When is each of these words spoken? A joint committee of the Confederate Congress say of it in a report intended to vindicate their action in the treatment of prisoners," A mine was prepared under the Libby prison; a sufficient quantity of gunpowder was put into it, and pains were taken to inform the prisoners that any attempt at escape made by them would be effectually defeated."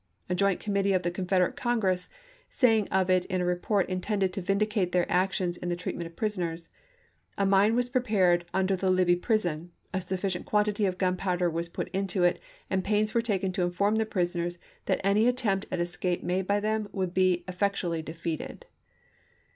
A 0.29 0.33
joint 0.33 0.59
committee 0.59 0.93
of 0.93 1.03
the 1.03 1.11
Confederate 1.11 1.55
Congress 1.55 2.09
say 2.49 2.87
of 2.91 3.11
it 3.11 3.23
in 3.25 3.39
a 3.39 3.45
report 3.45 3.87
intended 3.87 4.33
to 4.33 4.41
vindicate 4.41 4.93
their 4.93 5.05
action 5.11 5.53
in 5.61 5.69
the 5.69 5.75
treatment 5.75 6.07
of 6.07 6.15
prisoners," 6.15 6.69
A 7.37 7.45
mine 7.45 7.75
was 7.75 7.87
prepared 7.87 8.43
under 8.51 8.75
the 8.75 8.89
Libby 8.89 9.15
prison; 9.15 9.71
a 9.93 10.01
sufficient 10.01 10.47
quantity 10.47 10.87
of 10.87 10.97
gunpowder 10.97 11.51
was 11.51 11.69
put 11.69 11.87
into 11.89 12.23
it, 12.23 12.39
and 12.67 12.83
pains 12.83 13.13
were 13.13 13.21
taken 13.21 13.51
to 13.51 13.61
inform 13.61 13.97
the 13.97 14.07
prisoners 14.07 14.57
that 14.85 14.99
any 15.03 15.27
attempt 15.27 15.67
at 15.69 15.79
escape 15.79 16.23
made 16.23 16.47
by 16.47 16.59
them 16.59 16.89
would 16.91 17.13
be 17.13 17.43
effectually 17.47 18.01
defeated." 18.01 18.65